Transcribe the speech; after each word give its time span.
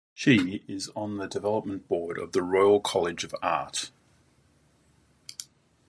She 0.15 0.63
is 0.67 0.89
on 0.95 1.17
the 1.17 1.27
development 1.27 1.87
board 1.87 2.17
of 2.17 2.31
the 2.31 2.41
Royal 2.41 2.79
College 2.81 3.23
of 3.23 3.35
Art. 3.43 3.91